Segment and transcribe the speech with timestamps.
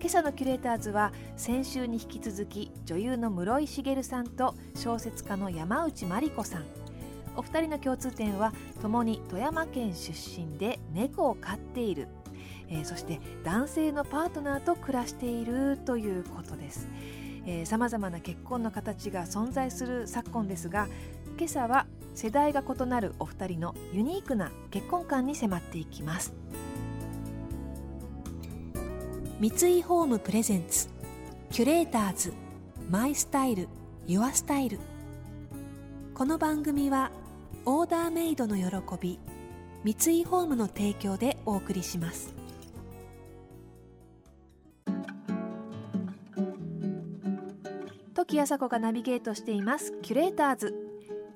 [0.00, 6.64] 今朝のキュレーターズは先週に引き続き女優の室井茂さんと小説家の山内真理子さん。
[7.36, 12.08] お二人の共通点は共に富山県出身で猫を飼っている、
[12.68, 16.88] えー、そして男性のパートナーと暮らしているということです。
[17.66, 20.88] さまざまな結婚の形が存在する昨今ですが
[21.36, 26.32] 今朝は世代が異なるお二人のユニークな結婚観に迫っていきます。
[29.40, 30.90] 三井ホームプレゼンツ。
[31.50, 32.34] キュレーターズ
[32.90, 33.68] マイスタイル
[34.06, 34.78] ユアスタイル。
[36.12, 37.10] この番組は
[37.64, 38.66] オーダーメイドの喜
[39.00, 39.18] び
[39.82, 42.34] 三井ホームの提供でお送りします。
[48.12, 50.74] 時あさこがナビゲートしていますキュレーターズ。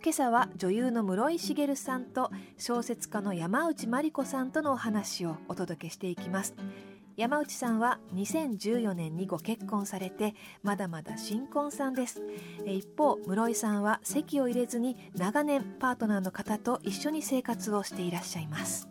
[0.03, 6.55] 今朝は女優の室井茂さんと小説家の山内真理子さんとのお話をお届けしていきます。
[7.17, 10.35] 山内さんは2014年にご結婚されて
[10.65, 12.21] まだまだ新婚さんです。
[12.67, 18.89] 一方室井さんは籍を入れずに長年パートナーの方と一緒に生活をしていらっしゃいます。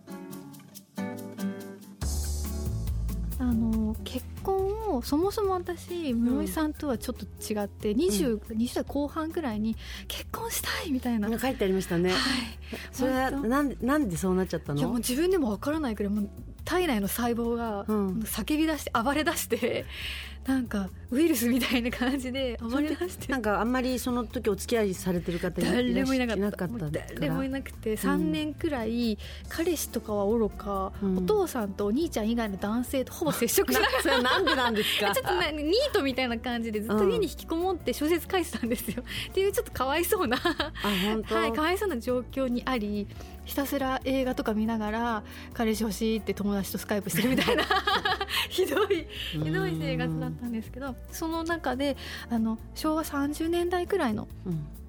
[3.40, 9.76] あの結婚をそもそも私室井さんとはちょっと違って、うん、20, 20代後半ぐらいに
[10.08, 11.28] 結婚したいみたいな。
[11.38, 12.20] 書いてありましたね、はい、
[12.94, 14.80] それはなんなんでそうなっちゃったの？
[14.80, 16.30] いやもう自分でもわからないくらいもう
[16.66, 19.86] 体内の細胞が叫び出して暴れ出して
[20.46, 23.32] なんかウイルスみたいな感じで暴れ出して。
[23.32, 26.90] なんかあんまりその時お付き合いされてる方誰もいなかった。
[27.20, 35.14] 誰もいなくて3年くらい、彼氏とかはおろか、うん、お父さんとお兄ちゃん以外の男性とほぼ接触しなくて なんでなんですか？
[35.16, 43.08] ちょっとニートみたいな感じでずっと家に引きこもって小説書いてたんですよ、うん、っていうちょっとかわいそうなはいかわいそうな状況にあり
[43.46, 45.24] ひたすら映画とか見ながら
[45.54, 47.64] 彼氏欲しいって友達とスカイプしてるみたいな。
[48.50, 49.06] ひどい。
[49.32, 51.98] ひどい生活だったんですけどその中で
[52.30, 54.28] あの昭和30年代くらいの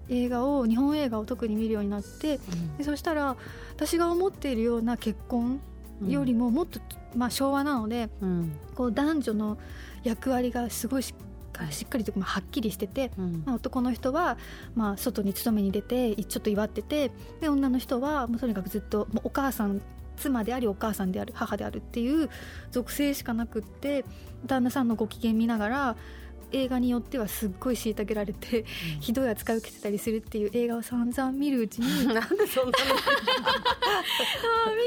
[0.08, 2.38] 映画を日本映画を特に見るようになって、
[2.76, 3.36] でそしたら
[3.72, 5.60] 私が思っているような結婚
[6.06, 6.78] よりももっと、
[7.16, 8.10] まあ、昭和なので、
[8.74, 9.58] こう男女の
[10.02, 11.24] 役割がすごいしっ
[11.70, 14.36] しっかりとはっきりしてて、うん、まあ、男の人は
[14.74, 19.80] まあ外に勤めに出てちょっと祝っててで女の人はもうとにかくずっとお母さん
[20.16, 22.30] 妻でありお母さんである母であるっていう
[22.70, 24.04] 属性しかなくって
[24.46, 25.96] 旦那さんのご機嫌見ながら
[26.54, 32.74] 映画によってはすっごい虐げられて、うん、ひどい扱いを受けてたりするっていう映画を散々見るうちに なんでそんなの。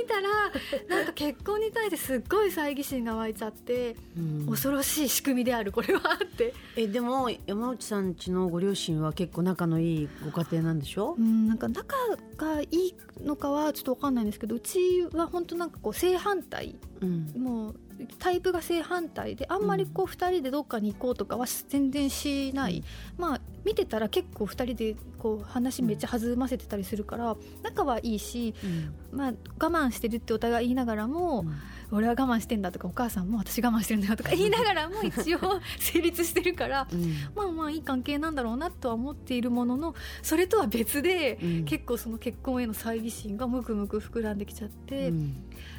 [0.02, 6.54] 見たらなんか結婚に対してすっごい猜疑心が湧いちゃって、うん、恐ろしい仕組みであるこれはって。
[6.76, 11.16] えでも山内さんちのご両親は結構仲のいいご家庭なんでしょ？
[11.18, 11.96] う、ん、なんか仲
[12.38, 17.76] がいいのかはちょっと分かんないんですけどうちは本当なんかこう正反対、うん、もう
[18.20, 35.40] タイプが正反対であんまりこう2人でどっかに行こうとかは全然しない、うん、まあ見てたら結構2人でこう話めっちゃ弾ませてたりするから仲はいいし、うん、まあ、我慢してるってお互い言いながらも、うん、俺は我慢してんだとかお母さんも私我慢してるんだよとか言いながらも一応
[35.80, 36.88] 成立してるから、
[37.36, 45.12] まあまあいい関係なんだろうなとは思っているもののそれとは別で、結構その結婚への猜疑心がむくむく膨らんできちゃって。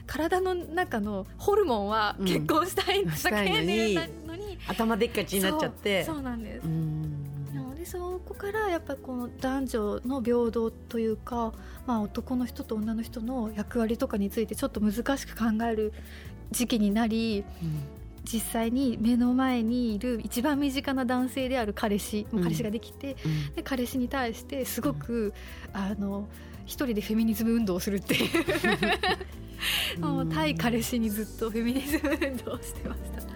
[0.08, 3.98] 体の中のホルモンは結婚したいんだけのに,、
[4.66, 6.02] 頭でっかちになっちゃって。
[6.04, 6.68] そうなんです、で
[7.88, 11.54] そこからやっぱりこの男女の平等というか、
[11.86, 15.94] まあ、男の人と女の人の役割とかについてちょっと難しく考える
[16.50, 17.80] 時期になり、うん、
[18.24, 25.32] 実際に目の前にいる一番身近な男性である彼氏、うん、彼氏ができて、うん、で彼氏に対してすごく、
[25.72, 26.28] あの
[26.66, 28.28] 一人でフェミニズム運動をするっていう。
[29.98, 33.27] もう対彼氏にずっとフェミニズム運動をしてました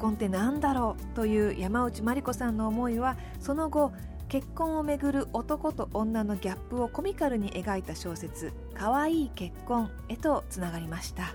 [0.00, 3.92] 婚って何だろうという山内真理子さんの思いはその後
[4.28, 11.34] 結婚をめぐる男と女のギャップをコミカルに描いた小説「かわいい結婚」へとつながりました。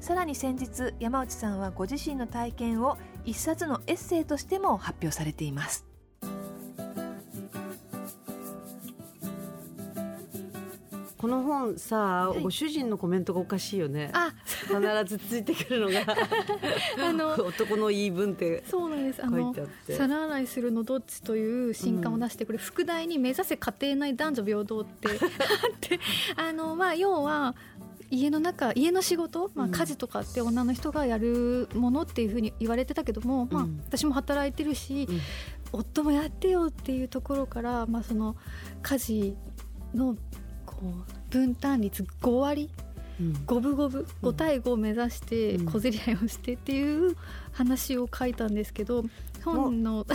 [0.00, 5.86] さらに先日山内さんはご自身の体験を一冊のエッセイとしても発表されています。
[11.22, 14.10] この本さ、はい、ご主人のコメントがおかしいよね。
[14.12, 16.00] あ必ずついてくるのが
[16.98, 19.24] あの男の言い分ってそうなんです。
[19.24, 19.54] あの
[19.88, 25.18] 皿洗いするのどっちという新刊を出して、これ副題に目指せ家庭内男女平等って あっ
[25.80, 26.00] て
[26.36, 27.54] あのまあ要は
[28.10, 35.08] 家の中家の仕事、まあ、家事とかって女の人がやるものっていうふうに言われてたけども、まあ、私も働いてるし、
[35.72, 38.36] 夫もやってよっていうところから、まあ、その
[38.82, 39.36] 家事
[39.94, 40.16] の
[40.66, 42.70] こう分担率5割
[43.46, 44.06] 五分五分。
[44.22, 47.16] 5対5を目指して小競り合いをしてっていう
[47.52, 49.04] 話を書いたんですけど
[49.44, 50.06] 本の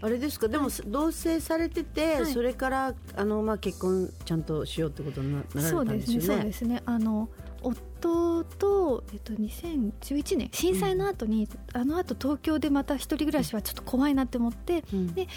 [0.00, 0.46] あれですか？
[0.48, 6.26] でも同棲されてて、はい、それからあの、まあ、結婚ちゃんとしようってことになられたんですよね。
[6.26, 7.28] そうですねあの
[7.62, 15.28] 夫と、えっと、2011年震災の後に、うん、あのあと東京でまた一人暮らしはちょっと怖いなって思って、うん、で、えっ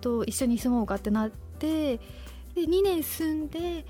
[0.00, 1.98] と、一緒に住もうかってなって
[2.54, 3.84] で2年住んで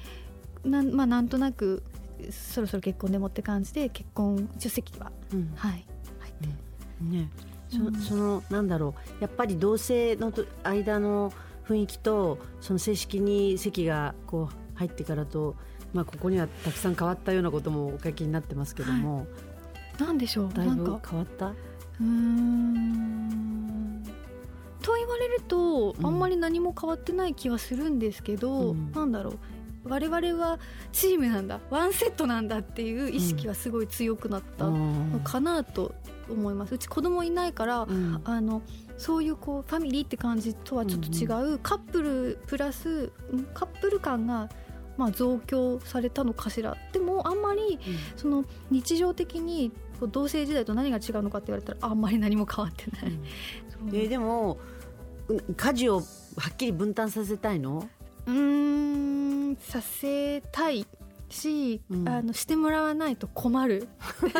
[0.65, 1.85] なん,、まあ、なんとなく
[2.33, 5.87] そろそろ結婚でもって感じで結婚出席は、うん、はい
[6.21, 6.49] 入って。
[7.05, 7.31] ね。
[7.69, 9.23] そそのなんだろう。
[9.23, 10.33] やっぱり同性の
[10.63, 11.33] 間の
[11.67, 15.57] 雰囲気とその正式に席がこう入ってからと
[15.93, 19.25] まあ、ここにはたくさん変わったようなこともお書きになってますけども、は
[20.01, 20.53] い、なんでしょう？
[20.53, 21.55] だいぶ変わった？
[22.01, 24.03] うん。
[24.83, 29.39] と言われると、あんまり何も変わってない気はするんですけど、うん、なんだろう
[29.85, 30.59] 我々は
[30.93, 35.95] チームなんだワンセットなんだっていう意識はすごい強くなったのかなと
[36.31, 38.63] 思います、うち子供いないから、うん、あの
[38.97, 43.13] そういうこうファミリーって感じとはちょっと違う、うん、カップルプラス
[43.53, 44.49] カップル感が
[44.97, 46.77] まあ、増強されたのかしら。
[46.93, 47.81] でもあんまり、
[48.15, 49.73] その日常的に
[50.13, 53.19] 同性時代と何が違うのかって言われたらあんまり何も変わってない、
[53.81, 54.59] うん、ででも
[55.57, 56.03] 家事をは
[56.53, 57.89] っきり分担させたいの？
[58.29, 59.14] うん
[59.61, 60.87] させたい
[61.29, 63.89] し、うん、あのしてもらわないと困る。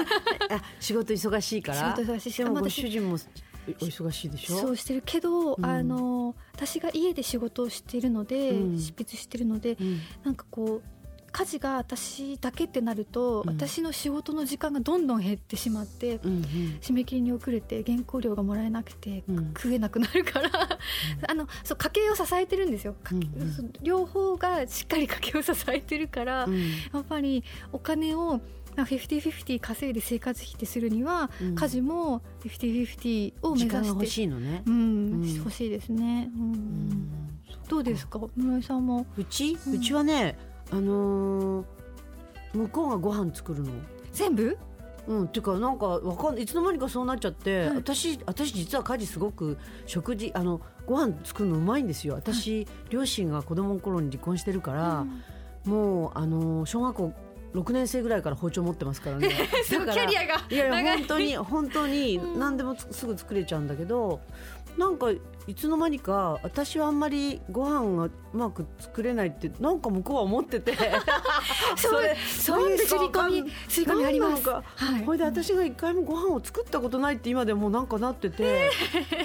[0.51, 1.95] あ仕事忙しいから？
[1.97, 4.59] 仕事忙しいしご主人もお忙しいでしょ？
[4.59, 10.89] そうしてるけど、うん、あの私が家で仕事をしているので、うん、執筆してるので、うん、なんかこう
[11.37, 16.43] 家事が私だけってなると、うん、私の仕事の時間がどんどん減ってしまって、うんうん、
[16.81, 20.51] 締め切りに遅れて原稿料がもらえなくて、うん、食えなくなるから。
[21.29, 23.19] あのそう家計を支えてるんですよ、うん。
[23.19, 26.47] うん、両方がしっかり家計を支えてるから、
[26.93, 27.43] やっぱり
[27.73, 28.41] お金を
[28.77, 37.09] フィフティフィフティ稼いで生活費ってするには、うん、家事もフィフティフィフティを目指して欲しいのね、うん、うん、欲しいですね、うん、
[37.69, 38.21] どうですか？
[38.37, 39.07] 村井さんも。
[39.17, 40.37] うち、うちはね
[40.71, 41.65] あのー、
[42.55, 43.71] 向こうがご飯作るの。
[44.13, 44.57] 全部？
[45.07, 52.15] うん、っていうかなんかわかんいつの間にかそうなっちゃって、はい、私私実は家事すごく食事あのご飯作るのうまいんですよ。
[52.15, 55.05] 私、はい、両親が子供の頃に離婚してるから、
[55.67, 57.13] うん、もうあの小学校
[57.55, 59.29] 6年生ぐらいから包丁持ってますからね。
[59.69, 64.21] キャリアがいやいや本当に 本当に何でもすぐ作れちゃうんだけど、
[64.75, 65.11] うん、なんか
[65.47, 70.75] いつの間にか私はあんまりご飯がうまく作れないってなんか向こうは思ってて。
[71.77, 74.43] それそういう刷り込み刷り込みあります。
[74.43, 78.71] か、はい、これで私が一回もご飯を作ったことないって今でもなんかなってて、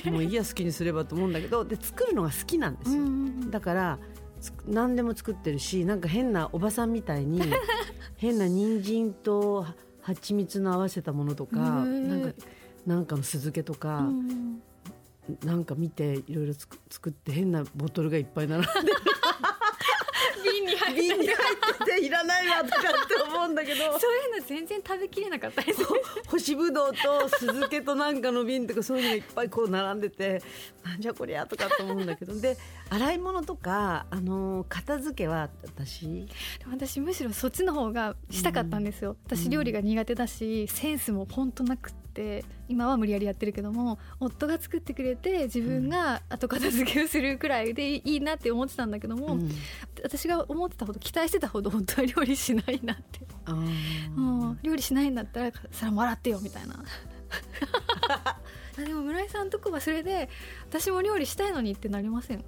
[0.05, 3.03] もういいや好きにすればと思うんだけどで作るのが好きなんですよ、
[3.49, 3.99] だから
[4.67, 7.41] 何でも作ってるしなんか変なおばさんみたいに
[8.17, 9.65] 変な人参と
[10.01, 12.33] 蜂蜜の合わせたものとかなんか
[12.85, 14.07] なんかの酢漬けとか
[15.43, 19.58] なんか見ていろいろ作って変なボトルがいっぱい並んで瓶に入って
[20.91, 21.35] 瓶に入っ
[21.85, 23.99] てていらないわとかって思うんだけど。
[23.99, 25.83] そういうの全然食べきれなかったです。
[26.27, 30.41] 干しぶどうと酢漬けとなんかの瓶とかそういうのがいっぱいこう並んでて
[30.83, 32.39] なんじゃこりゃとかって思うんだけど。
[32.39, 32.57] で
[32.89, 36.27] 洗い物とかあの片付けは私？
[36.71, 49.51] 私むしろそっちの方がしたかったんですよ、うん、私料理が苦手だし、センスも本当なくて今は無理やりやってるけども夫が作ってくれて自分が後片付けをするくらいでいいなって思ってたんだけども、うん、
[50.03, 53.19] 私が思ってたほど期待してたほど本当は料理しないなって。
[54.15, 56.83] もう料理しないんだったら皿も洗ってよみたいな。
[58.77, 60.29] でも村井さんとこはそれで
[60.69, 62.43] 私も料理したいのにってなりません。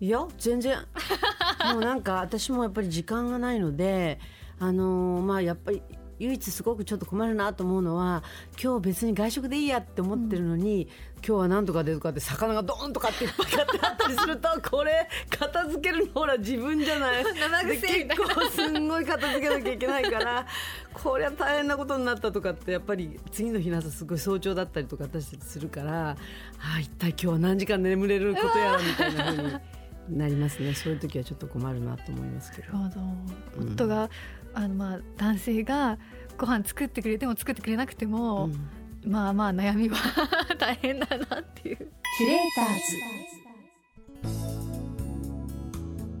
[0.00, 0.78] いや全然。
[1.72, 4.18] もうなんか私もやっぱり時間がないので
[4.58, 5.82] あのー、まあやっぱり
[6.18, 8.22] 唯一すごくちょっと困るなと思うのは
[8.62, 17.24] 今日別に外食でいいやって思ってるのに、うん、今日は何とかでとかって魚がドーンとかっていっぱい買ってあったりするとこれ片付けるのほら自分じゃない。
[17.66, 20.46] 結構すんごい片付けなきゃいけないから
[20.92, 26.16] これは大変なことになったとかってやっぱり次の日の朝すごい早朝だったりとか私たちするから
[26.60, 29.76] あ一体今日は何時間眠れることやらみたいなふうに。
[30.08, 30.74] なりますね。
[30.74, 32.68] そういう時はちょっと困るなと思いますけど。
[33.58, 34.08] 夫が、
[34.56, 35.98] あのまあ男性が
[36.38, 39.96] ご飯作ってくれても作ってくれなくても、うん、まあまあ悩みは
[40.58, 41.76] 大変だなっていう。
[42.18, 42.74] キュレーター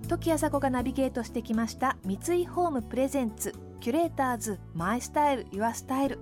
[0.02, 0.08] ズ。
[0.08, 6.18] 時あさこがナビゲートしてきました三井ホームプレゼンツキュレーターズマイスタイルユアスタイル。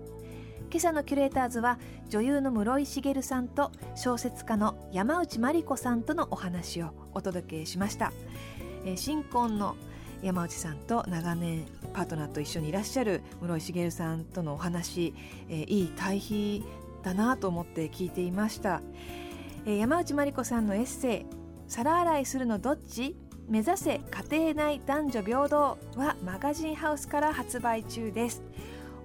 [0.70, 1.78] 今朝のキュレーターズは
[2.08, 8.12] 女優の室井茂さんと小説家の山内真理子さんとのお話をお届けしました、
[8.84, 9.76] えー、新婚の
[10.24, 15.12] 山内さんと長年パートナーと一緒にいらっしゃる室井茂さんとのお話、
[15.50, 16.64] えー、いい対比
[17.02, 18.80] だなと思って聞いていました、
[19.66, 21.26] えー、山内真理子さんのエッセイ
[21.68, 23.14] 「皿洗いするのどっち?」
[23.46, 24.00] 目指せ
[24.30, 28.42] 家庭内男女平等はマガジンハウスから発売中です。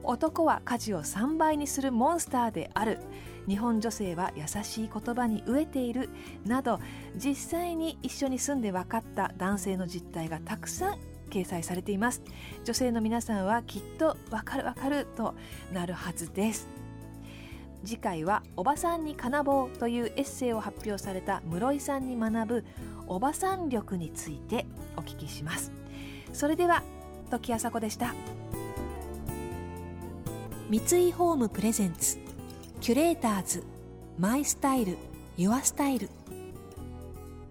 [0.02, 3.00] 男は家事を3倍にするモンスターである。
[3.50, 6.10] 日本女性は優しい言葉に飢えている。
[6.46, 6.80] など
[7.18, 10.98] 実際に一緒に住んで分かった男性の実態がたくさん
[11.30, 12.22] 掲載されています。
[12.66, 15.36] 女性の皆さんはきっと分かる分かると
[15.72, 16.68] なるはずです。
[17.86, 22.66] 次回は「おばさんに金棒」というエッセイを発表された室井さんに学ぶ
[23.08, 24.66] おばさん力について
[24.98, 25.72] お聞きします。
[26.34, 26.84] それでは
[27.32, 28.14] 時あさこでした。
[30.70, 32.20] 三井ホームプレゼンツ
[32.82, 33.64] キュレーターズ
[34.18, 34.98] マイスタイル
[35.38, 36.10] ユアスタイル。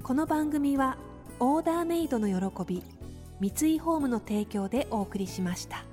[0.02, 0.98] この番組は
[1.40, 2.82] オーダーメイドの喜び
[3.40, 5.87] 三井ホームの提供でお送りしました。